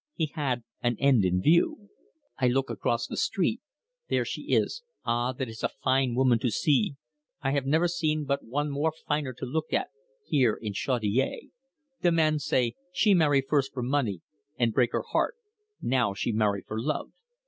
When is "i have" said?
7.43-7.67